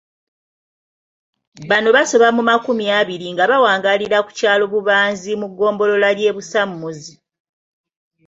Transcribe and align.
Bano 1.69 1.89
basoba 1.97 2.27
mu 2.37 2.43
makumi 2.49 2.85
abiri 2.99 3.27
nga 3.33 3.43
bawangaalira 3.51 4.17
ku 4.25 4.31
kyalo 4.37 4.63
Bubanzi 4.73 5.31
mu 5.41 5.47
ggombolola 5.51 6.09
ly'e 6.17 6.31
Busamuzi. 6.35 7.13